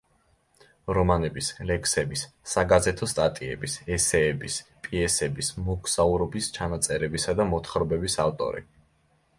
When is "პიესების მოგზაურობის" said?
4.89-6.51